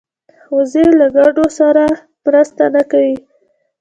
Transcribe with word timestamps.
وزې 0.55 0.85
له 0.99 1.07
ګډو 1.15 1.45
سره 1.59 1.83
مرسته 2.25 2.63
نه 2.75 2.81
کوي 2.91 3.15